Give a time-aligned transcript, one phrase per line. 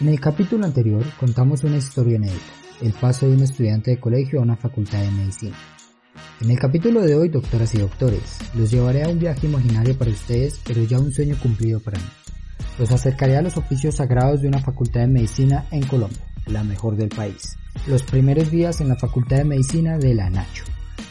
[0.00, 2.52] En el capítulo anterior contamos una historia inédita,
[2.82, 5.56] el paso de un estudiante de colegio a una facultad de medicina.
[6.40, 10.12] En el capítulo de hoy, doctoras y doctores, los llevaré a un viaje imaginario para
[10.12, 12.04] ustedes, pero ya un sueño cumplido para mí.
[12.78, 16.94] Los acercaré a los oficios sagrados de una facultad de medicina en Colombia, la mejor
[16.94, 17.56] del país.
[17.88, 20.62] Los primeros días en la facultad de medicina de la Nacho.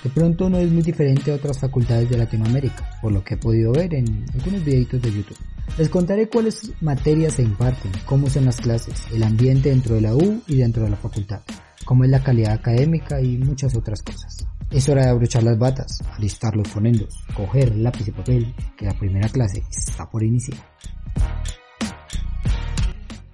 [0.02, 3.38] De pronto no es muy diferente a otras facultades de Latinoamérica, por lo que he
[3.38, 5.38] podido ver en algunos videitos de YouTube.
[5.76, 10.16] Les contaré cuáles materias se imparten, cómo son las clases, el ambiente dentro de la
[10.16, 11.42] U y dentro de la facultad,
[11.86, 14.48] cómo es la calidad académica y muchas otras cosas.
[14.72, 18.98] Es hora de abrochar las batas, alistar los fonendos, coger lápiz y papel, que la
[18.98, 20.58] primera clase está por iniciar.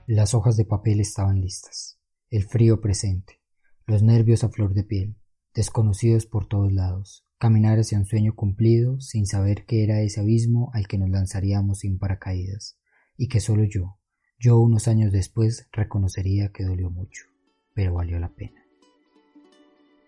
[0.05, 1.97] Las hojas de papel estaban listas,
[2.29, 3.39] el frío presente,
[3.87, 5.15] los nervios a flor de piel,
[5.53, 10.71] desconocidos por todos lados, caminar hacia un sueño cumplido sin saber qué era ese abismo
[10.73, 12.77] al que nos lanzaríamos sin paracaídas,
[13.17, 13.97] y que solo yo,
[14.39, 17.25] yo unos años después reconocería que dolió mucho,
[17.73, 18.63] pero valió la pena.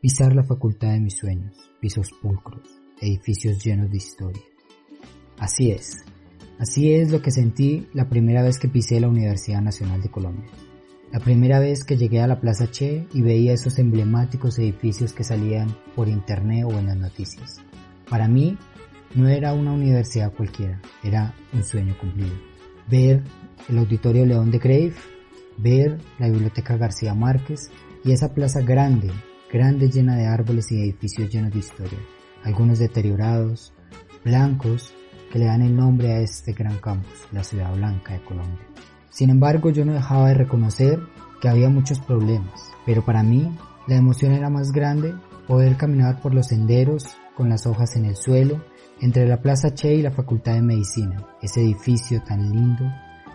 [0.02, 2.70] Pisar la facultad de mis sueños, pisos pulcros,
[3.02, 4.44] edificios llenos de historia.
[5.38, 6.06] Así es,
[6.58, 10.50] Así es lo que sentí la primera vez que pisé la Universidad Nacional de Colombia.
[11.12, 15.24] La primera vez que llegué a la Plaza Che y veía esos emblemáticos edificios que
[15.24, 17.62] salían por internet o en las noticias.
[18.10, 18.58] Para mí
[19.14, 22.36] no era una universidad cualquiera, era un sueño cumplido.
[22.90, 23.24] Ver
[23.70, 24.94] el Auditorio León de Grave,
[25.58, 27.72] ver la Biblioteca García Márquez
[28.04, 29.12] y esa plaza grande,
[29.52, 32.00] grande llena de árboles y edificios llenos de historia,
[32.44, 33.74] algunos deteriorados,
[34.24, 34.94] blancos,
[35.32, 38.66] que le dan el nombre a este gran campus, la Ciudad Blanca de Colombia.
[39.10, 41.00] Sin embargo, yo no dejaba de reconocer
[41.42, 43.56] que había muchos problemas, pero para mí
[43.88, 45.14] la emoción era más grande
[45.48, 48.62] poder caminar por los senderos con las hojas en el suelo
[49.02, 52.86] entre la Plaza Che y la Facultad de Medicina, ese edificio tan lindo,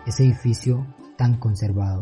[0.05, 0.85] ese edificio
[1.17, 2.01] tan conservado.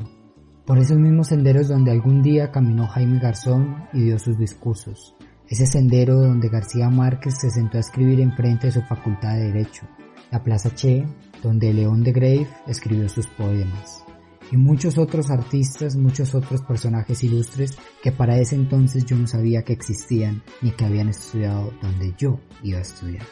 [0.65, 5.15] Por esos mismos senderos donde algún día caminó Jaime Garzón y dio sus discursos,
[5.47, 9.87] ese sendero donde García Márquez se sentó a escribir enfrente de su facultad de Derecho,
[10.31, 11.05] la Plaza Che,
[11.41, 14.03] donde León de Grave escribió sus poemas,
[14.51, 19.63] y muchos otros artistas, muchos otros personajes ilustres que para ese entonces yo no sabía
[19.63, 23.25] que existían ni que habían estudiado donde yo iba a estudiar.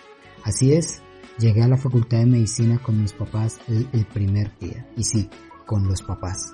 [0.44, 1.01] Así es,
[1.40, 5.29] llegué a la Facultad de Medicina con mis papás el, el primer día, y sí,
[5.66, 6.53] con los papás.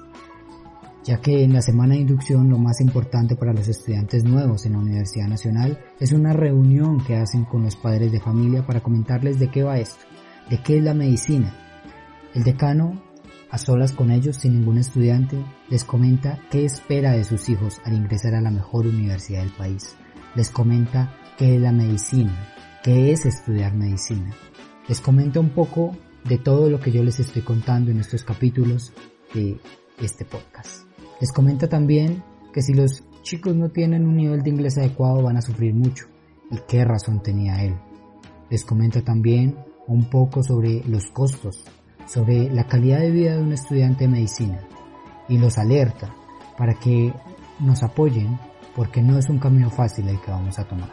[1.05, 4.71] Ya que en la semana de inducción lo más importante para los estudiantes nuevos en
[4.71, 9.37] la Universidad Nacional es una reunión que hacen con los padres de familia para comentarles
[9.37, 10.05] de qué va esto,
[10.49, 11.53] de qué es la medicina.
[12.33, 13.01] El decano,
[13.49, 15.37] a solas con ellos sin ningún estudiante,
[15.69, 19.95] les comenta qué espera de sus hijos al ingresar a la mejor universidad del país.
[20.35, 22.33] Les comenta qué es la medicina,
[22.83, 24.33] qué es estudiar medicina.
[24.87, 25.95] Les comenta un poco
[26.25, 28.93] de todo lo que yo les estoy contando en estos capítulos
[29.33, 29.59] de
[29.99, 30.87] este podcast.
[31.21, 35.37] Les comenta también que si los chicos no tienen un nivel de inglés adecuado van
[35.37, 36.07] a sufrir mucho.
[36.51, 37.75] ¿Y qué razón tenía él?
[38.49, 39.55] Les comenta también
[39.87, 41.63] un poco sobre los costos,
[42.07, 44.59] sobre la calidad de vida de un estudiante de medicina
[45.27, 46.13] y los alerta
[46.57, 47.13] para que
[47.59, 48.39] nos apoyen
[48.75, 50.89] porque no es un camino fácil el que vamos a tomar.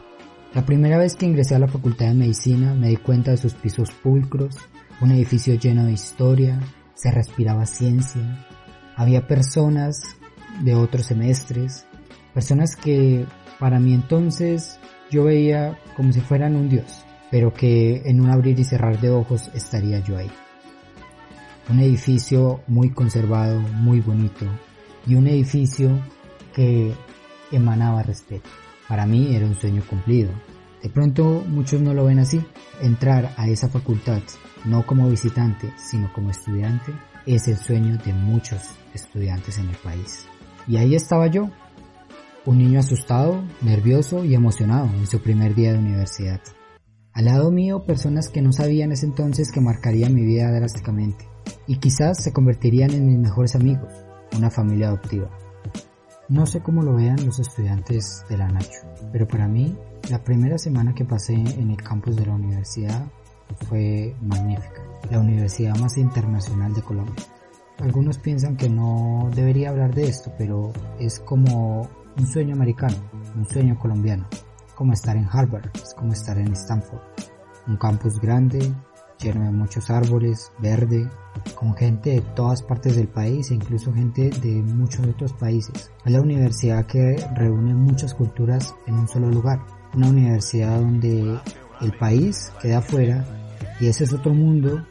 [0.54, 3.54] La primera vez que ingresé a la Facultad de Medicina me di cuenta de sus
[3.54, 4.56] pisos pulcros,
[5.00, 6.60] un edificio lleno de historia,
[6.94, 8.46] se respiraba ciencia,
[8.96, 10.16] había personas
[10.62, 11.86] de otros semestres,
[12.34, 13.26] personas que
[13.58, 14.78] para mí entonces
[15.10, 19.10] yo veía como si fueran un dios, pero que en un abrir y cerrar de
[19.10, 20.30] ojos estaría yo ahí.
[21.68, 24.46] Un edificio muy conservado, muy bonito,
[25.06, 26.00] y un edificio
[26.54, 26.92] que
[27.52, 28.48] emanaba respeto.
[28.88, 30.30] Para mí era un sueño cumplido.
[30.82, 32.44] De pronto muchos no lo ven así.
[32.80, 34.22] Entrar a esa facultad,
[34.64, 36.92] no como visitante, sino como estudiante,
[37.26, 40.26] es el sueño de muchos estudiantes en el país.
[40.66, 41.50] Y ahí estaba yo,
[42.46, 46.40] un niño asustado, nervioso y emocionado en su primer día de universidad.
[47.12, 51.26] Al lado mío personas que no sabían ese entonces que marcarían mi vida drásticamente
[51.66, 53.92] y quizás se convertirían en mis mejores amigos,
[54.36, 55.28] una familia adoptiva.
[56.28, 59.76] No sé cómo lo vean los estudiantes de la Nacho, pero para mí
[60.08, 63.04] la primera semana que pasé en el campus de la universidad
[63.68, 64.80] fue magnífica,
[65.10, 67.24] la universidad más internacional de Colombia.
[67.78, 72.96] Algunos piensan que no debería hablar de esto, pero es como un sueño americano,
[73.34, 74.28] un sueño colombiano,
[74.80, 77.02] como estar en Harvard, es como estar en Stanford.
[77.66, 78.72] Un campus grande,
[79.22, 81.06] lleno de muchos árboles, verde,
[81.54, 85.92] con gente de todas partes del país e incluso gente de muchos otros países.
[86.02, 89.60] Es la universidad que reúne muchas culturas en un solo lugar.
[89.92, 91.38] Una universidad donde
[91.82, 93.22] el país queda afuera
[93.80, 94.82] y ese es otro mundo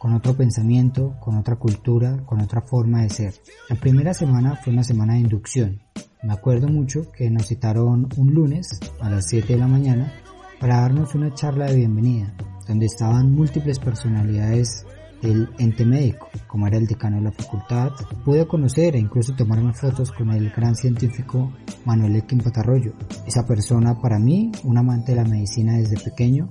[0.00, 3.34] con otro pensamiento, con otra cultura, con otra forma de ser.
[3.68, 5.82] La primera semana fue una semana de inducción.
[6.22, 10.10] Me acuerdo mucho que nos citaron un lunes a las 7 de la mañana
[10.58, 12.34] para darnos una charla de bienvenida,
[12.66, 14.86] donde estaban múltiples personalidades
[15.20, 17.90] del ente médico, como era el decano de la facultad.
[18.24, 21.52] Pude conocer e incluso tomarme fotos con el gran científico
[21.84, 22.94] Manuel Elkin Patarroyo.
[23.26, 26.48] Esa persona para mí, un amante de la medicina desde pequeño,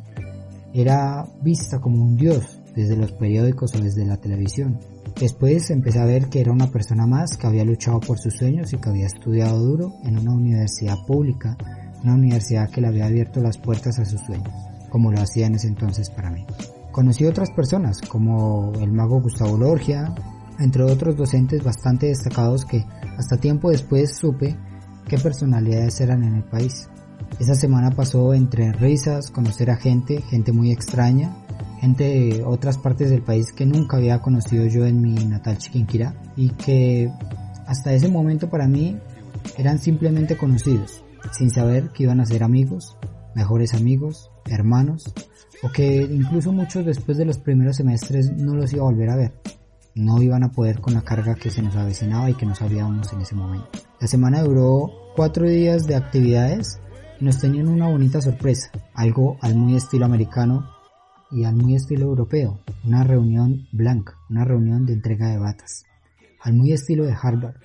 [0.71, 4.79] era vista como un dios desde los periódicos o desde la televisión.
[5.19, 8.71] Después empecé a ver que era una persona más que había luchado por sus sueños
[8.73, 11.57] y que había estudiado duro en una universidad pública,
[12.03, 14.53] una universidad que le había abierto las puertas a sus sueños,
[14.89, 16.45] como lo hacía en ese entonces para mí.
[16.91, 20.13] Conocí otras personas, como el mago Gustavo Lorgia,
[20.59, 22.85] entre otros docentes bastante destacados que
[23.17, 24.55] hasta tiempo después supe
[25.07, 26.89] qué personalidades eran en el país.
[27.39, 31.35] Esa semana pasó entre risas, conocer a gente, gente muy extraña,
[31.79, 36.13] gente de otras partes del país que nunca había conocido yo en mi natal Chiquinquirá
[36.35, 37.11] y que
[37.67, 38.97] hasta ese momento para mí
[39.57, 42.97] eran simplemente conocidos, sin saber que iban a ser amigos,
[43.35, 45.13] mejores amigos, hermanos,
[45.63, 49.15] o que incluso muchos después de los primeros semestres no los iba a volver a
[49.15, 49.33] ver.
[49.95, 53.11] No iban a poder con la carga que se nos avecinaba y que no sabíamos
[53.11, 53.69] en ese momento.
[53.99, 56.79] La semana duró cuatro días de actividades
[57.19, 60.78] y nos tenían una bonita sorpresa, algo al muy estilo americano
[61.31, 65.83] y al muy estilo europeo, una reunión blanca, una reunión de entrega de batas,
[66.41, 67.55] al muy estilo de Harvard,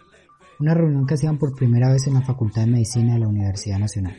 [0.61, 3.79] una reunión que hacían por primera vez en la Facultad de Medicina de la Universidad
[3.79, 4.17] Nacional,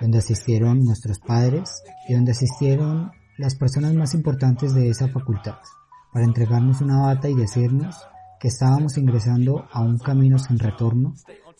[0.00, 5.56] donde asistieron nuestros padres y donde asistieron las personas más importantes de esa facultad,
[6.12, 7.96] para entregarnos una bata y decirnos
[8.38, 11.14] que estábamos ingresando a un camino sin retorno,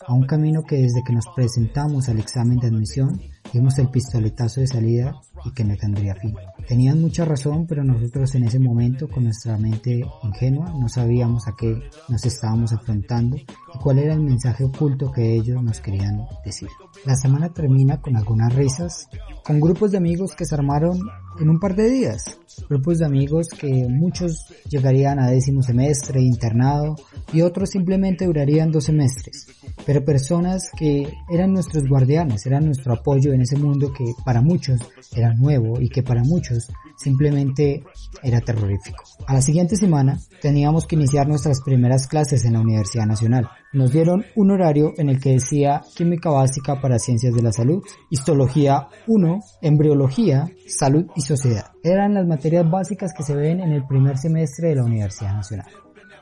[0.05, 3.21] a un camino que desde que nos presentamos al examen de admisión
[3.53, 6.35] dimos el pistoletazo de salida y que no tendría fin.
[6.67, 11.53] Tenían mucha razón, pero nosotros en ese momento, con nuestra mente ingenua, no sabíamos a
[11.57, 11.79] qué
[12.09, 13.45] nos estábamos afrontando y
[13.81, 16.69] cuál era el mensaje oculto que ellos nos querían decir.
[17.05, 19.07] La semana termina con algunas risas,
[19.43, 20.99] con grupos de amigos que se armaron
[21.39, 22.39] en un par de días.
[22.69, 26.95] Grupos de amigos que muchos llegarían a décimo semestre internado
[27.31, 29.47] y otros simplemente durarían dos semestres.
[29.85, 34.79] Pero personas que eran nuestros guardianes, eran nuestro apoyo en ese mundo que para muchos
[35.15, 36.67] era nuevo y que para muchos
[36.97, 37.83] simplemente
[38.21, 39.03] era terrorífico.
[39.27, 43.49] A la siguiente semana teníamos que iniciar nuestras primeras clases en la Universidad Nacional.
[43.73, 47.81] Nos dieron un horario en el que decía Química Básica para Ciencias de la Salud,
[48.11, 51.71] Histología 1, Embriología, Salud y Sociedad.
[51.83, 55.65] Eran las materias básicas que se ven en el primer semestre de la Universidad Nacional.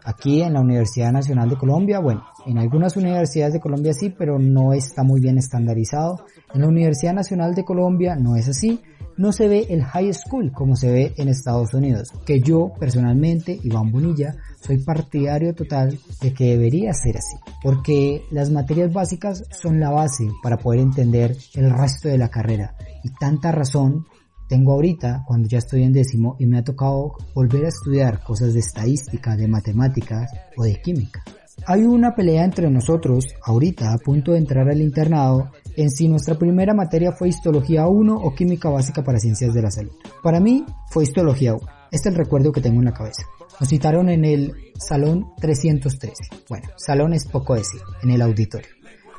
[0.03, 4.39] Aquí en la Universidad Nacional de Colombia, bueno, en algunas universidades de Colombia sí, pero
[4.39, 6.25] no está muy bien estandarizado.
[6.53, 8.81] En la Universidad Nacional de Colombia no es así.
[9.17, 13.59] No se ve el high school como se ve en Estados Unidos, que yo personalmente,
[13.61, 19.79] Iván Bonilla, soy partidario total de que debería ser así, porque las materias básicas son
[19.79, 24.05] la base para poder entender el resto de la carrera y tanta razón
[24.51, 28.53] tengo ahorita cuando ya estoy en décimo y me ha tocado volver a estudiar cosas
[28.53, 31.23] de estadística, de matemáticas o de química.
[31.67, 36.37] Hay una pelea entre nosotros, ahorita a punto de entrar al internado, en si nuestra
[36.37, 39.93] primera materia fue histología 1 o química básica para ciencias de la salud.
[40.21, 41.61] Para mí fue histología 1.
[41.89, 43.23] Este es el recuerdo que tengo en la cabeza.
[43.57, 46.13] Nos citaron en el salón 313.
[46.49, 48.67] Bueno, salón es poco decir, en el auditorio.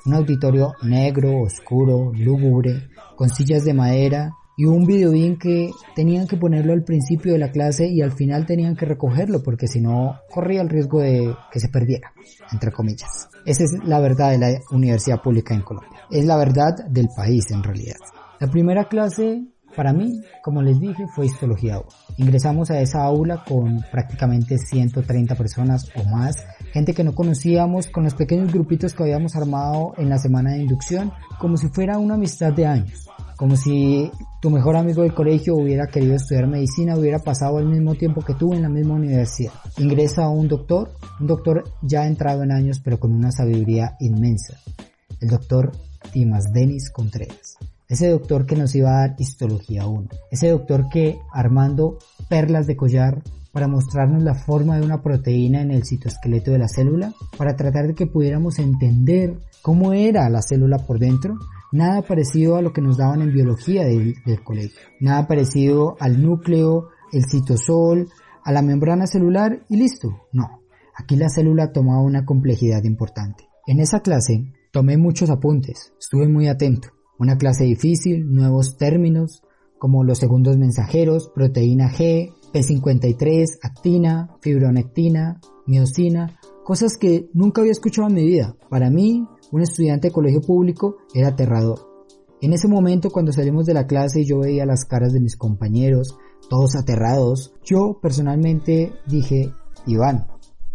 [0.05, 6.37] Un auditorio negro, oscuro, lúgubre, con sillas de madera, y un videoín que tenían que
[6.37, 10.21] ponerlo al principio de la clase y al final tenían que recogerlo porque si no
[10.31, 12.13] corría el riesgo de que se perdiera,
[12.53, 13.29] entre comillas.
[13.47, 16.01] Esa es la verdad de la universidad pública en Colombia.
[16.11, 17.97] Es la verdad del país en realidad.
[18.41, 21.89] La primera clase para mí, como les dije, fue histología 1.
[22.19, 26.37] Ingresamos a esa aula con prácticamente 130 personas o más,
[26.73, 30.63] gente que no conocíamos, con los pequeños grupitos que habíamos armado en la semana de
[30.63, 33.09] inducción, como si fuera una amistad de años
[33.43, 34.09] como si
[34.41, 38.35] tu mejor amigo del colegio hubiera querido estudiar medicina, hubiera pasado el mismo tiempo que
[38.35, 39.53] tú en la misma universidad.
[39.79, 44.57] Ingresa un doctor, un doctor ya entrado en años pero con una sabiduría inmensa,
[45.21, 45.73] el doctor
[46.13, 47.59] Timas Denis Contreras.
[47.93, 50.09] Ese doctor que nos iba a dar histología 1.
[50.31, 51.99] Ese doctor que armando
[52.31, 53.23] perlas de collar
[53.53, 57.87] para mostrarnos la forma de una proteína en el citoesqueleto de la célula, para tratar
[57.87, 61.37] de que pudiéramos entender cómo era la célula por dentro,
[61.73, 64.79] Nada parecido a lo que nos daban en biología del, colegio.
[65.01, 68.09] Nada parecido al núcleo, el citosol,
[68.45, 70.27] a la membrana celular y listo.
[70.33, 70.61] No.
[70.95, 73.49] Aquí la célula tomaba una complejidad importante.
[73.67, 76.89] En esa clase tomé muchos apuntes, estuve muy atento.
[77.19, 79.43] Una clase difícil, nuevos términos,
[79.79, 88.09] como los segundos mensajeros, proteína G, P53, actina, fibronectina, miocina, cosas que nunca había escuchado
[88.09, 88.57] en mi vida.
[88.69, 91.93] Para mí, un estudiante de colegio público era aterrador.
[92.41, 95.37] En ese momento cuando salimos de la clase y yo veía las caras de mis
[95.37, 99.53] compañeros, todos aterrados, yo personalmente dije,
[99.87, 100.27] Iván,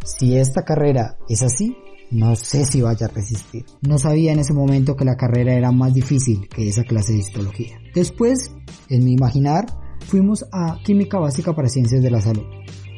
[0.06, 1.75] si esta carrera es así,
[2.11, 3.65] no sé si vaya a resistir.
[3.81, 7.19] No sabía en ese momento que la carrera era más difícil que esa clase de
[7.19, 7.79] histología.
[7.93, 8.51] Después,
[8.89, 9.65] en mi imaginar,
[10.05, 12.45] fuimos a Química Básica para Ciencias de la Salud.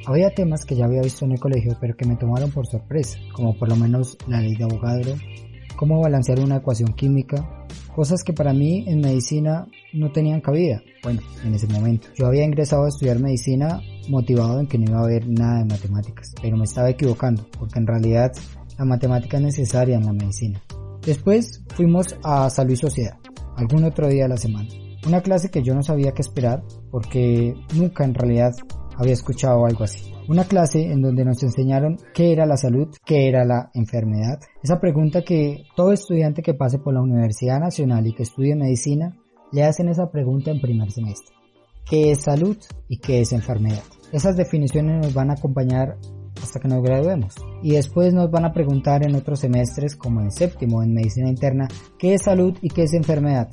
[0.05, 3.19] Había temas que ya había visto en el colegio pero que me tomaron por sorpresa,
[3.33, 5.15] como por lo menos la ley de Avogadro,
[5.75, 10.81] cómo balancear una ecuación química, cosas que para mí en medicina no tenían cabida.
[11.03, 12.07] Bueno, en ese momento.
[12.17, 15.65] Yo había ingresado a estudiar medicina motivado en que no iba a haber nada de
[15.65, 18.31] matemáticas, pero me estaba equivocando, porque en realidad
[18.79, 20.61] la matemática es necesaria en la medicina.
[21.05, 23.17] Después fuimos a Salud y Sociedad,
[23.57, 24.69] algún otro día de la semana.
[25.05, 28.53] Una clase que yo no sabía qué esperar, porque nunca en realidad
[28.97, 30.13] había escuchado algo así.
[30.29, 34.39] Una clase en donde nos enseñaron qué era la salud, qué era la enfermedad.
[34.63, 39.17] Esa pregunta que todo estudiante que pase por la Universidad Nacional y que estudie medicina
[39.51, 41.35] le hacen esa pregunta en primer semestre.
[41.85, 42.57] ¿Qué es salud
[42.87, 43.83] y qué es enfermedad?
[44.13, 45.97] Esas definiciones nos van a acompañar
[46.41, 47.35] hasta que nos graduemos.
[47.61, 51.67] Y después nos van a preguntar en otros semestres, como en séptimo en medicina interna,
[51.97, 53.49] qué es salud y qué es enfermedad.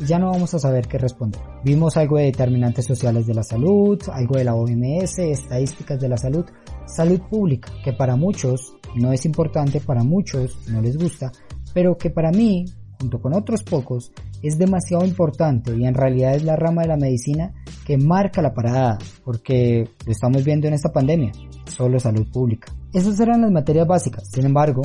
[0.00, 1.40] Y ya no vamos a saber qué responder.
[1.64, 6.18] Vimos algo de determinantes sociales de la salud, algo de la OMS, estadísticas de la
[6.18, 6.44] salud,
[6.86, 11.32] salud pública, que para muchos no es importante, para muchos no les gusta,
[11.72, 12.66] pero que para mí,
[12.98, 14.12] junto con otros pocos,
[14.42, 17.52] es demasiado importante y en realidad es la rama de la medicina
[17.84, 21.32] que marca la parada, porque lo estamos viendo en esta pandemia,
[21.66, 22.72] solo salud pública.
[22.92, 24.82] Esas eran las materias básicas, sin embargo,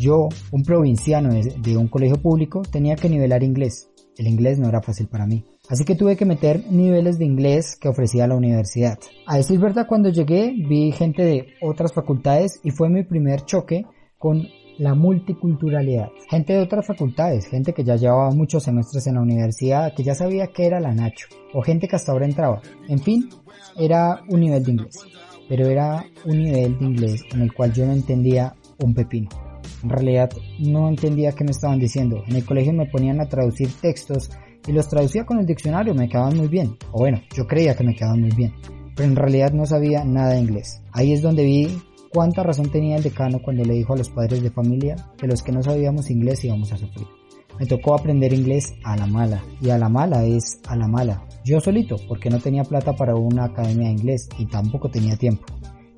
[0.00, 3.90] yo, un provinciano de, un colegio público, tenía que nivelar inglés.
[4.16, 5.44] El inglés no era fácil para mí.
[5.68, 8.98] Así que tuve que meter niveles de inglés que ofrecía la universidad.
[9.26, 13.84] A decir verdad, cuando llegué vi gente de otras facultades y fue mi primer choque
[14.18, 14.42] con
[14.80, 16.08] la multiculturalidad.
[16.30, 20.14] Gente de otras facultades, gente que ya llevaba muchos semestres en la universidad, que ya
[20.14, 22.62] sabía que era la Nacho, o gente que hasta ahora entraba.
[22.88, 23.28] En fin,
[23.78, 24.96] era un nivel de inglés,
[25.50, 29.28] pero era un nivel de inglés en el cual yo no entendía un pepino.
[29.82, 32.24] En realidad no entendía qué me estaban diciendo.
[32.26, 34.30] En el colegio me ponían a traducir textos
[34.66, 36.76] y los traducía con el diccionario, me quedaban muy bien.
[36.92, 38.54] O bueno, yo creía que me quedaban muy bien.
[38.96, 40.82] Pero en realidad no sabía nada de inglés.
[40.92, 41.68] Ahí es donde vi
[42.10, 45.42] cuánta razón tenía el decano cuando le dijo a los padres de familia que los
[45.42, 47.06] que no sabíamos inglés íbamos a sufrir.
[47.58, 51.26] Me tocó aprender inglés a la mala, y a la mala es a la mala.
[51.44, 55.44] Yo solito, porque no tenía plata para una academia de inglés y tampoco tenía tiempo.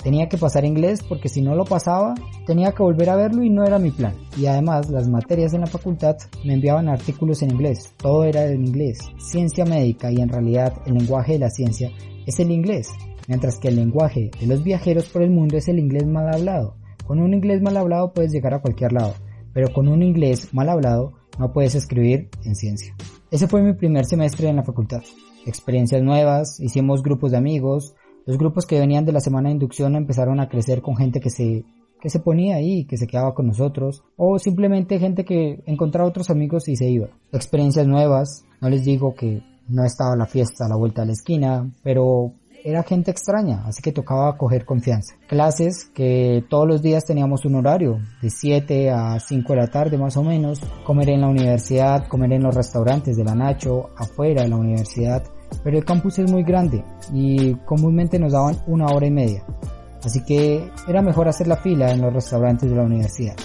[0.02, 2.14] Tenía que pasar inglés porque si no lo pasaba,
[2.44, 4.14] tenía que volver a verlo y no era mi plan.
[4.36, 7.94] Y además, las materias en la facultad me enviaban artículos en inglés.
[7.98, 8.98] Todo era en inglés.
[9.18, 11.90] Ciencia médica y en realidad el lenguaje de la ciencia
[12.26, 12.88] es el inglés
[13.32, 16.76] mientras que el lenguaje de los viajeros por el mundo es el inglés mal hablado.
[17.06, 19.14] Con un inglés mal hablado puedes llegar a cualquier lado,
[19.54, 22.94] pero con un inglés mal hablado no puedes escribir en ciencia.
[23.30, 25.00] Ese fue mi primer semestre en la facultad.
[25.46, 27.94] Experiencias nuevas, hicimos grupos de amigos,
[28.26, 31.30] los grupos que venían de la semana de inducción empezaron a crecer con gente que
[31.30, 31.64] se
[32.02, 36.28] que se ponía ahí, que se quedaba con nosotros, o simplemente gente que encontraba otros
[36.28, 37.08] amigos y se iba.
[37.32, 41.12] Experiencias nuevas, no les digo que no estaba la fiesta a la vuelta de la
[41.12, 45.14] esquina, pero era gente extraña, así que tocaba coger confianza.
[45.26, 49.98] Clases que todos los días teníamos un horario, de 7 a 5 de la tarde
[49.98, 54.42] más o menos, comer en la universidad, comer en los restaurantes de la Nacho, afuera
[54.42, 55.24] de la universidad,
[55.64, 59.44] pero el campus es muy grande y comúnmente nos daban una hora y media,
[60.04, 63.36] así que era mejor hacer la fila en los restaurantes de la universidad.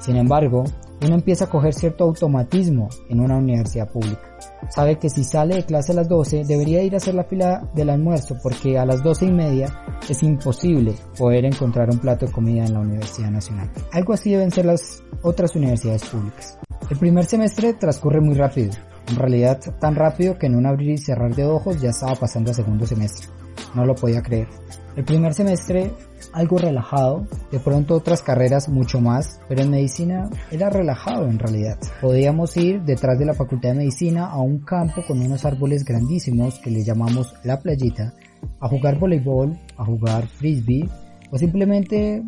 [0.00, 0.64] Sin embargo,
[1.02, 4.38] uno empieza a coger cierto automatismo en una universidad pública.
[4.70, 7.70] Sabe que si sale de clase a las 12 debería ir a hacer la fila
[7.74, 12.32] del almuerzo porque a las 12 y media es imposible poder encontrar un plato de
[12.32, 13.70] comida en la Universidad Nacional.
[13.92, 16.58] Algo así deben ser las otras universidades públicas.
[16.90, 18.70] El primer semestre transcurre muy rápido,
[19.08, 22.50] en realidad tan rápido que en un abrir y cerrar de ojos ya estaba pasando
[22.50, 23.28] a segundo semestre.
[23.74, 24.48] No lo podía creer.
[24.96, 25.92] El primer semestre
[26.32, 31.78] algo relajado, de pronto otras carreras mucho más, pero en medicina era relajado en realidad.
[32.00, 36.58] Podíamos ir detrás de la facultad de medicina a un campo con unos árboles grandísimos
[36.60, 38.14] que le llamamos la playita,
[38.60, 40.88] a jugar voleibol, a jugar frisbee
[41.30, 42.22] o simplemente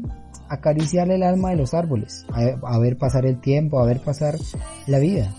[0.48, 4.37] acariciar el alma de los árboles, a, ver pasar el tiempo, a ver pasar
[4.87, 5.34] la vida.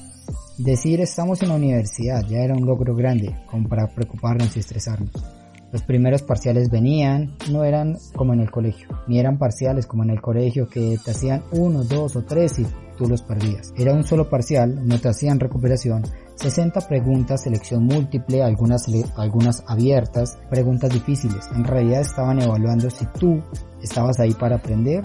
[0.57, 5.38] Decir estamos en la universidad ya era un logro grande como para preocuparnos y estresarnos.
[5.71, 10.09] Los primeros parciales venían, no eran como en el colegio, ni eran parciales como en
[10.09, 12.65] el colegio que te hacían uno, dos o tres y
[12.97, 13.71] tú los perdías.
[13.77, 16.03] Era un solo parcial, no te hacían recuperación,
[16.35, 18.85] 60 preguntas, selección múltiple, algunas,
[19.15, 21.47] algunas abiertas, preguntas difíciles.
[21.53, 23.41] En realidad estaban evaluando si tú
[23.81, 25.03] estabas ahí para aprender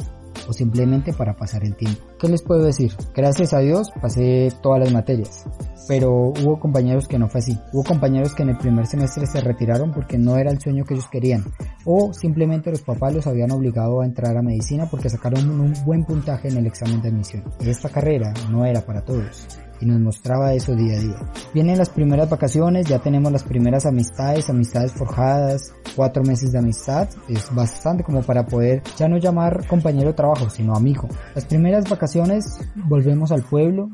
[0.48, 2.02] o simplemente para pasar el tiempo.
[2.18, 2.92] ¿Qué les puedo decir?
[3.14, 5.44] Gracias a Dios pasé todas las materias,
[5.88, 7.58] pero hubo compañeros que no fue así.
[7.72, 10.94] Hubo compañeros que en el primer semestre se retiraron porque no era el sueño que
[10.94, 11.44] ellos querían,
[11.84, 16.04] o simplemente los papás los habían obligado a entrar a medicina porque sacaron un buen
[16.04, 17.44] puntaje en el examen de admisión.
[17.60, 19.46] Esta carrera no era para todos
[19.84, 21.16] y nos mostraba eso día a día.
[21.52, 27.08] Vienen las primeras vacaciones, ya tenemos las primeras amistades, amistades forjadas, cuatro meses de amistad,
[27.28, 31.06] es bastante como para poder ya no llamar compañero de trabajo, sino amigo.
[31.34, 33.90] Las primeras vacaciones volvemos al pueblo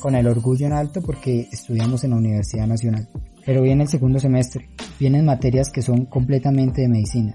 [0.00, 3.08] con el orgullo en alto porque estudiamos en la Universidad Nacional.
[3.44, 7.34] Pero viene el segundo semestre, vienen materias que son completamente de medicina,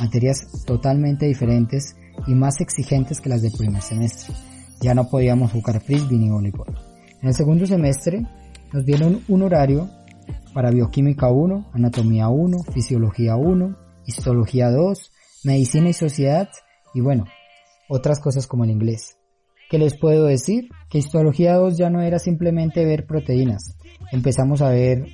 [0.00, 1.96] materias totalmente diferentes
[2.26, 4.34] y más exigentes que las del primer semestre.
[4.80, 6.91] Ya no podíamos jugar frisbee ni voleibol.
[7.22, 8.26] En el segundo semestre
[8.72, 9.88] nos dieron un horario
[10.52, 13.76] para bioquímica 1, anatomía 1, fisiología 1,
[14.06, 15.12] histología 2,
[15.44, 16.48] medicina y sociedad
[16.92, 17.24] y bueno,
[17.88, 19.18] otras cosas como el inglés.
[19.70, 20.68] ¿Qué les puedo decir?
[20.90, 23.76] Que histología 2 ya no era simplemente ver proteínas,
[24.10, 25.06] empezamos a ver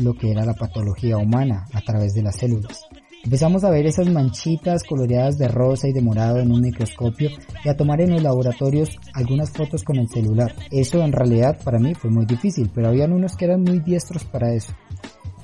[0.00, 2.86] lo que era la patología humana a través de las células.
[3.26, 7.30] Empezamos a ver esas manchitas coloreadas de rosa y de morado en un microscopio
[7.64, 10.54] y a tomar en los laboratorios algunas fotos con el celular.
[10.70, 14.22] Eso en realidad para mí fue muy difícil, pero habían unos que eran muy diestros
[14.22, 14.74] para eso.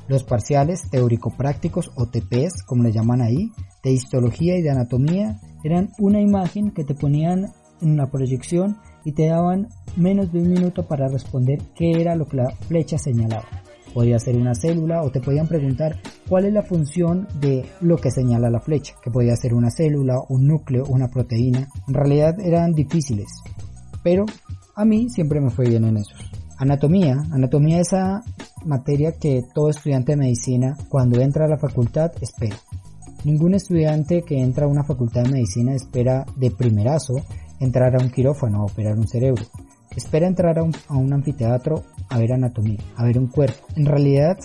[0.06, 3.50] Los parciales teórico-prácticos o TPs, como le llaman ahí,
[3.82, 7.46] de histología y de anatomía, eran una imagen que te ponían
[7.80, 12.26] en una proyección y te daban menos de un minuto para responder qué era lo
[12.26, 13.61] que la flecha señalaba.
[13.94, 18.10] Podía ser una célula o te podían preguntar cuál es la función de lo que
[18.10, 21.68] señala la flecha, que podía ser una célula, un núcleo, una proteína.
[21.88, 23.28] En realidad eran difíciles,
[24.02, 24.24] pero
[24.74, 26.30] a mí siempre me fue bien en esos.
[26.58, 28.22] Anatomía, anatomía es esa
[28.64, 32.56] materia que todo estudiante de medicina cuando entra a la facultad espera.
[33.24, 37.14] Ningún estudiante que entra a una facultad de medicina espera de primerazo
[37.60, 39.44] entrar a un quirófano o operar un cerebro.
[39.96, 43.66] Espera entrar a un, a un anfiteatro a ver anatomía, a ver un cuerpo.
[43.76, 44.38] En realidad,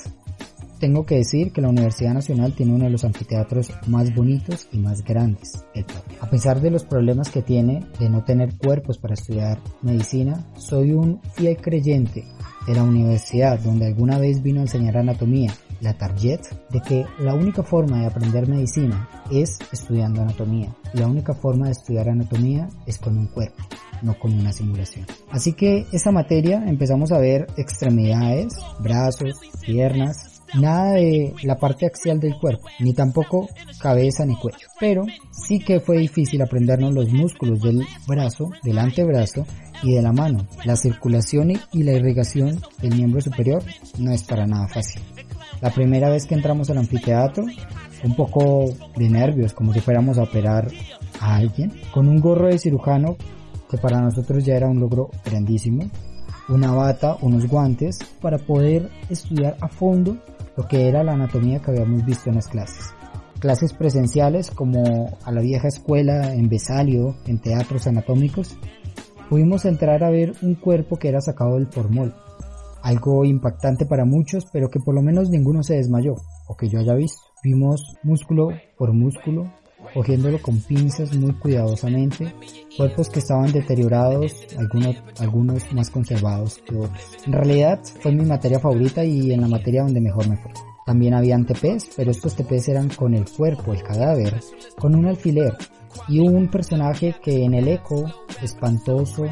[0.80, 4.78] tengo que decir que la Universidad Nacional tiene uno de los anfiteatros más bonitos y
[4.78, 6.04] más grandes del país.
[6.22, 10.92] A pesar de los problemas que tiene de no tener cuerpos para estudiar medicina, soy
[10.92, 12.26] un fiel creyente
[12.68, 17.34] de la universidad donde alguna vez vino a enseñar anatomía, la Target, de que la
[17.34, 20.76] única forma de aprender medicina es estudiando anatomía.
[20.94, 23.64] La única forma de estudiar anatomía es con un cuerpo
[24.02, 25.06] no con una simulación.
[25.32, 29.34] Así que esa materia empezamos a ver extremidades, brazos,
[29.66, 33.48] piernas, nada de la parte axial del cuerpo, ni tampoco
[33.80, 34.68] cabeza ni cuello.
[34.80, 39.46] Pero sí que fue difícil aprendernos los músculos del brazo, del antebrazo
[39.84, 40.48] y de la mano.
[40.66, 43.64] La circulación y la irrigación del miembro superior
[43.98, 45.02] no es para nada fácil.
[45.62, 47.46] La primera vez que entramos al anfiteatro,
[48.04, 50.68] un poco de nervios, como si fuéramos a operar
[51.20, 53.18] a alguien, con un gorro de cirujano
[53.70, 55.90] que para nosotros ya era un logro grandísimo,
[56.50, 60.18] una bata, unos guantes, para poder estudiar a fondo
[60.56, 62.94] lo que era la anatomía que habíamos visto en las clases.
[63.40, 68.58] Clases presenciales como a la vieja escuela en Besalio, en teatros anatómicos,
[69.30, 72.16] pudimos entrar a ver un cuerpo que era sacado del formol.
[72.82, 76.16] Algo impactante para muchos, pero que por lo menos ninguno se desmayó,
[76.48, 77.22] o que yo haya visto.
[77.44, 79.52] Vimos músculo por músculo,
[79.98, 82.32] cogiéndolo con pinzas muy cuidadosamente,
[82.78, 87.18] cuerpos que estaban deteriorados, algunos, algunos más conservados que otros.
[87.26, 90.52] En realidad fue mi materia favorita y en la materia donde mejor me fue.
[90.86, 94.40] También habían TPs, pero estos TPs eran con el cuerpo, el cadáver,
[94.78, 95.58] con un alfiler
[96.08, 98.06] y un personaje que en el eco
[98.44, 99.26] espantoso,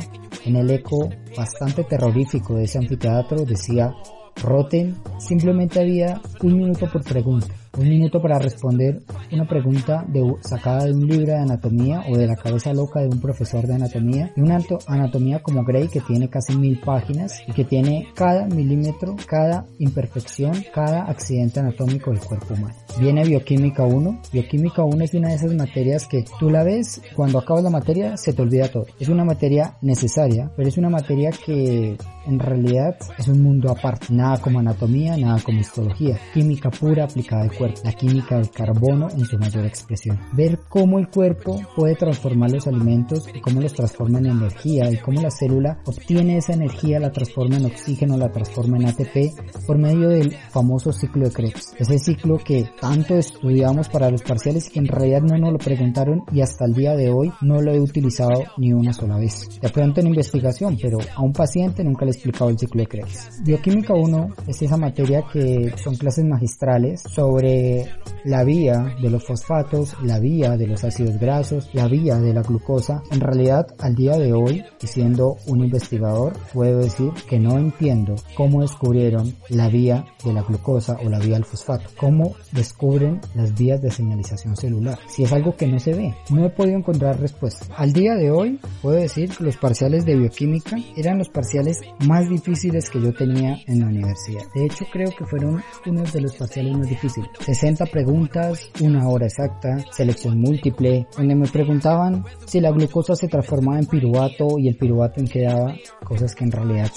[0.46, 3.94] en el eco bastante terrorífico de ese anfiteatro decía
[4.42, 10.86] Roten, simplemente había un minuto por pregunta un minuto para responder una pregunta de, sacada
[10.86, 14.32] de un libro de anatomía o de la cabeza loca de un profesor de anatomía
[14.36, 19.16] y una anatomía como Gray que tiene casi mil páginas y que tiene cada milímetro,
[19.28, 22.85] cada imperfección, cada accidente anatómico del cuerpo humano.
[22.98, 24.20] Viene bioquímica 1.
[24.32, 28.16] Bioquímica 1 es una de esas materias que tú la ves, cuando acabas la materia
[28.16, 28.86] se te olvida todo.
[29.00, 34.08] Es una materia necesaria, pero es una materia que en realidad es un mundo aparte.
[34.12, 36.18] Nada como anatomía, nada como histología.
[36.34, 40.20] Química pura aplicada al cuerpo la química del carbono en su mayor expresión.
[40.32, 44.98] Ver cómo el cuerpo puede transformar los alimentos y cómo los transforma en energía y
[44.98, 49.78] cómo la célula obtiene esa energía, la transforma en oxígeno, la transforma en ATP por
[49.78, 51.74] medio del famoso ciclo de Krebs.
[51.78, 56.24] Ese ciclo que tanto estudiamos para los parciales que en realidad no nos lo preguntaron
[56.32, 59.60] y hasta el día de hoy no lo he utilizado ni una sola vez.
[59.60, 62.88] De pronto en investigación, pero a un paciente nunca le he explicado el ciclo de
[62.88, 63.42] Krebs.
[63.44, 67.90] Bioquímica 1 es esa materia que son clases magistrales sobre
[68.24, 72.44] la vía de los fosfatos, la vía de los ácidos grasos, la vía de la
[72.44, 73.02] glucosa.
[73.12, 78.62] En realidad, al día de hoy, siendo un investigador, puedo decir que no entiendo cómo
[78.62, 82.36] descubrieron la vía de la glucosa o la vía del fosfato, cómo
[82.76, 86.14] descubren las vías de señalización celular, si es algo que no se ve.
[86.30, 87.66] No he podido encontrar respuesta.
[87.78, 92.28] Al día de hoy, puedo decir que los parciales de bioquímica eran los parciales más
[92.28, 94.44] difíciles que yo tenía en la universidad.
[94.54, 97.30] De hecho, creo que fueron uno de los parciales más difíciles.
[97.40, 103.80] 60 preguntas, una hora exacta, selección múltiple, donde me preguntaban si la glucosa se transformaba
[103.80, 106.92] en piruvato y el piruvato en qué daba, cosas que en realidad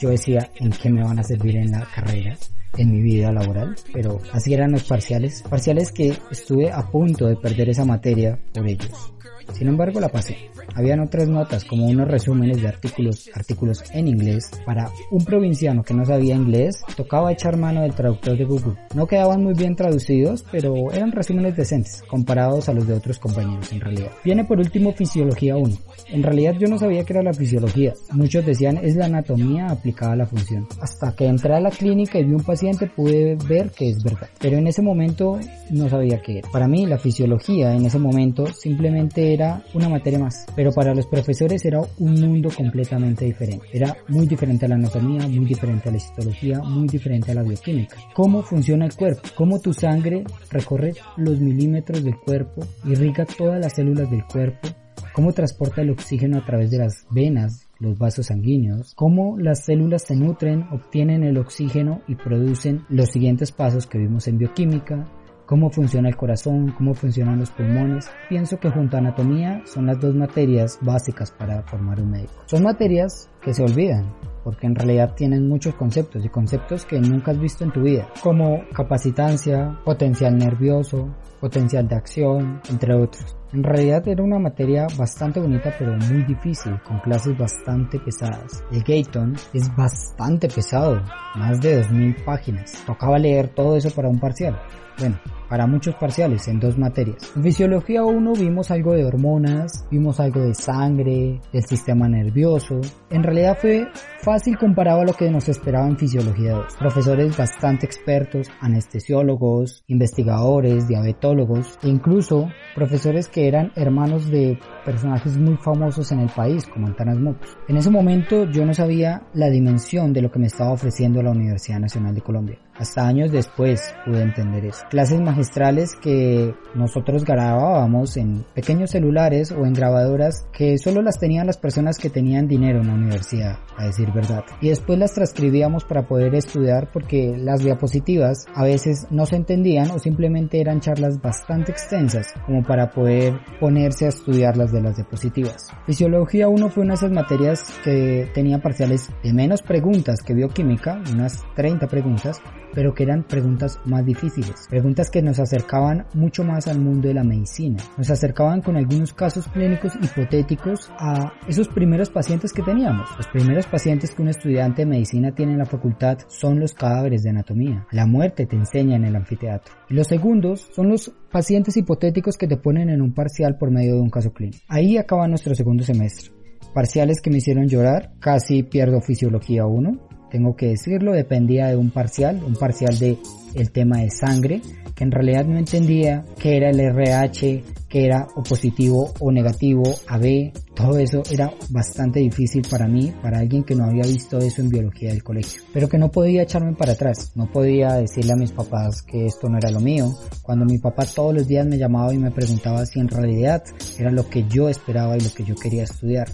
[0.00, 2.34] yo decía en qué me van a servir en la carrera
[2.76, 7.36] en mi vida laboral, pero así eran los parciales, parciales que estuve a punto de
[7.36, 9.12] perder esa materia por ellos.
[9.52, 10.36] Sin embargo, la pasé.
[10.74, 14.50] Habían otras notas como unos resúmenes de artículos, artículos en inglés.
[14.64, 18.74] Para un provinciano que no sabía inglés, tocaba echar mano del traductor de Google.
[18.94, 23.72] No quedaban muy bien traducidos, pero eran resúmenes decentes, comparados a los de otros compañeros
[23.72, 24.10] en realidad.
[24.24, 25.74] Viene por último Fisiología 1.
[26.10, 27.94] En realidad yo no sabía que era la fisiología.
[28.12, 30.66] Muchos decían es la anatomía aplicada a la función.
[30.80, 34.28] Hasta que entré a la clínica y vi un paciente pude ver que es verdad.
[34.40, 35.38] Pero en ese momento
[35.70, 36.50] no sabía qué era.
[36.50, 39.37] Para mí la fisiología en ese momento simplemente era
[39.74, 40.46] una materia más.
[40.54, 43.66] Pero para los profesores era un mundo completamente diferente.
[43.72, 47.42] Era muy diferente a la anatomía, muy diferente a la histología, muy diferente a la
[47.42, 47.96] bioquímica.
[48.14, 53.74] Cómo funciona el cuerpo, cómo tu sangre recorre los milímetros del cuerpo, irriga todas las
[53.74, 54.68] células del cuerpo,
[55.12, 60.02] cómo transporta el oxígeno a través de las venas, los vasos sanguíneos, cómo las células
[60.02, 65.06] se nutren, obtienen el oxígeno y producen los siguientes pasos que vimos en bioquímica,
[65.48, 68.10] cómo funciona el corazón, cómo funcionan los pulmones.
[68.28, 72.34] Pienso que junto a anatomía son las dos materias básicas para formar un médico.
[72.44, 74.12] Son materias que se olvidan,
[74.44, 78.06] porque en realidad tienen muchos conceptos y conceptos que nunca has visto en tu vida,
[78.22, 81.08] como capacitancia, potencial nervioso,
[81.40, 83.34] potencial de acción, entre otros.
[83.54, 88.62] En realidad era una materia bastante bonita pero muy difícil, con clases bastante pesadas.
[88.70, 91.00] El Gayton es bastante pesado,
[91.36, 92.84] más de 2000 páginas.
[92.84, 94.60] Tocaba leer todo eso para un parcial.
[94.98, 95.16] Bueno,
[95.48, 97.32] para muchos parciales en dos materias.
[97.36, 102.80] En Fisiología 1 vimos algo de hormonas, vimos algo de sangre, del sistema nervioso.
[103.10, 103.86] En realidad fue
[104.20, 106.76] fácil comparado a lo que nos esperaba en Fisiología 2.
[106.78, 115.56] Profesores bastante expertos, anestesiólogos, investigadores, diabetólogos e incluso profesores que eran hermanos de personajes muy
[115.56, 117.56] famosos en el país como Antanas Mocos.
[117.68, 121.30] En ese momento yo no sabía la dimensión de lo que me estaba ofreciendo la
[121.30, 122.58] Universidad Nacional de Colombia.
[122.78, 124.84] Hasta años después pude entender eso.
[124.90, 131.46] Clases magistrales que nosotros grabábamos en pequeños celulares o en grabadoras que solo las tenían
[131.46, 134.44] las personas que tenían dinero en la universidad, a decir verdad.
[134.60, 139.90] Y después las transcribíamos para poder estudiar porque las diapositivas a veces no se entendían
[139.90, 145.66] o simplemente eran charlas bastante extensas como para poder ponerse a estudiarlas de las diapositivas.
[145.86, 151.00] Fisiología 1 fue una de esas materias que tenía parciales de menos preguntas que bioquímica,
[151.12, 152.40] unas 30 preguntas,
[152.74, 157.14] pero que eran preguntas más difíciles, preguntas que nos acercaban mucho más al mundo de
[157.14, 163.08] la medicina, nos acercaban con algunos casos clínicos hipotéticos a esos primeros pacientes que teníamos.
[163.16, 167.22] Los primeros pacientes que un estudiante de medicina tiene en la facultad son los cadáveres
[167.22, 167.86] de anatomía.
[167.90, 169.74] La muerte te enseña en el anfiteatro.
[169.88, 173.94] Y los segundos son los pacientes hipotéticos que te ponen en un parcial por medio
[173.94, 174.58] de un caso clínico.
[174.68, 176.32] Ahí acaba nuestro segundo semestre.
[176.74, 181.90] Parciales que me hicieron llorar, casi pierdo fisiología 1, tengo que decirlo, dependía de un
[181.90, 183.18] parcial, un parcial de
[183.54, 184.60] el tema de sangre,
[184.94, 189.82] que en realidad no entendía qué era el RH, qué era o positivo o negativo,
[190.06, 194.60] AB, todo eso era bastante difícil para mí, para alguien que no había visto eso
[194.60, 198.36] en biología del colegio, pero que no podía echarme para atrás, no podía decirle a
[198.36, 200.12] mis papás que esto no era lo mío,
[200.42, 203.62] cuando mi papá todos los días me llamaba y me preguntaba si en realidad
[203.98, 206.28] era lo que yo esperaba y lo que yo quería estudiar.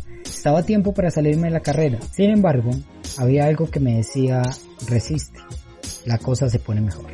[0.44, 2.70] Estaba a tiempo para salirme de la carrera, sin embargo,
[3.16, 4.42] había algo que me decía,
[4.86, 5.38] resiste,
[6.04, 7.06] la cosa se pone mejor.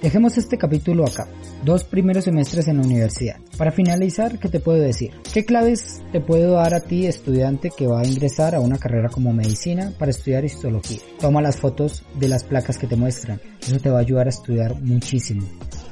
[0.00, 1.28] Dejemos este capítulo acá.
[1.66, 3.36] Dos primeros semestres en la universidad.
[3.58, 5.10] Para finalizar, ¿qué te puedo decir?
[5.34, 9.10] ¿Qué claves te puedo dar a ti, estudiante que va a ingresar a una carrera
[9.10, 11.00] como medicina para estudiar histología?
[11.20, 13.38] Toma las fotos de las placas que te muestran.
[13.60, 15.46] Eso te va a ayudar a estudiar muchísimo.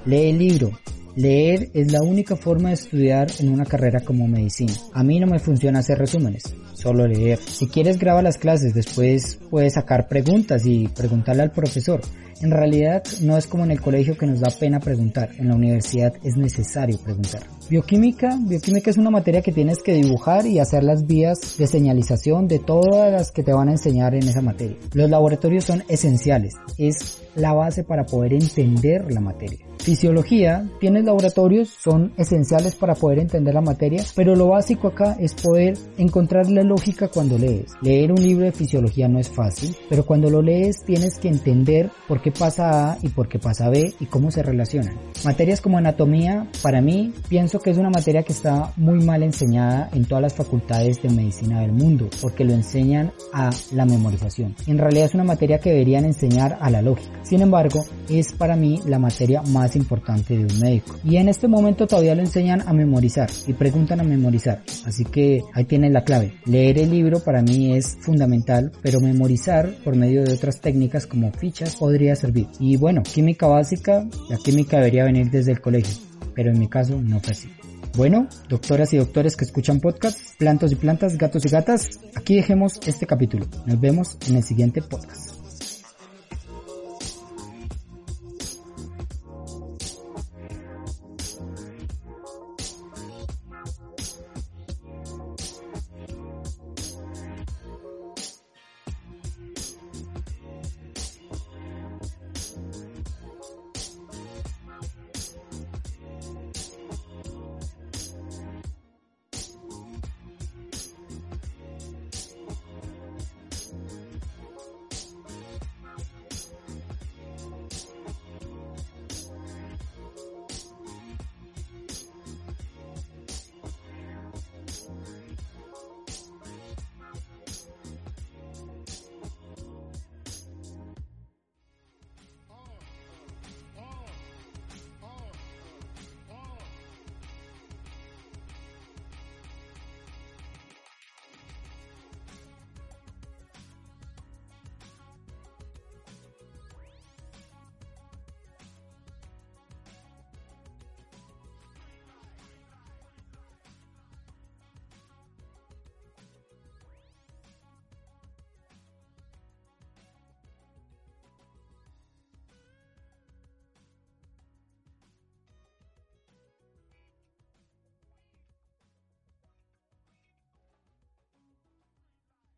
[0.07, 0.71] Lee el libro,
[1.17, 4.75] Leer es la única forma de estudiar en una carrera como medicina.
[4.93, 7.39] A mí no me funciona hacer resúmenes, solo leer.
[7.39, 12.03] Si quieres graba las clases, después puedes sacar preguntas y preguntarle al profesor.
[12.43, 15.55] En realidad no es como en el colegio que nos da pena preguntar, en la
[15.55, 17.45] universidad es necesario preguntar.
[17.71, 22.47] Bioquímica, bioquímica es una materia que tienes que dibujar y hacer las vías de señalización
[22.47, 24.77] de todas las que te van a enseñar en esa materia.
[24.93, 29.66] Los laboratorios son esenciales, es la base para poder entender la materia.
[29.87, 35.33] Fisiología, tienes laboratorios, son esenciales para poder entender la materia, pero lo básico acá es
[35.35, 37.71] poder encontrar la lógica cuando lees.
[37.83, 41.89] Leer un libro de fisiología no es fácil, pero cuando lo lees tienes que entender
[42.09, 44.99] por qué pasa A y por qué pasa B y cómo se relacionan.
[45.25, 49.89] Materias como anatomía, para mí, pienso que es una materia que está muy mal enseñada
[49.93, 54.57] en todas las facultades de medicina del mundo, porque lo enseñan a la memorización.
[54.67, 57.21] En realidad es una materia que deberían enseñar a la lógica.
[57.23, 60.97] Sin embargo, es para mí la materia más importante de un médico.
[61.05, 64.63] Y en este momento todavía lo enseñan a memorizar y preguntan a memorizar.
[64.85, 66.35] Así que ahí tienen la clave.
[66.45, 71.33] Leer el libro para mí es fundamental, pero memorizar por medio de otras técnicas como
[71.33, 72.49] fichas podría servir.
[72.59, 75.97] Y bueno, química básica, la química debería venir desde el colegio,
[76.35, 77.49] pero en mi caso no fue así.
[77.97, 82.79] Bueno, doctoras y doctores que escuchan podcast, plantos y plantas, gatos y gatas, aquí dejemos
[82.87, 83.47] este capítulo.
[83.65, 85.36] Nos vemos en el siguiente podcast.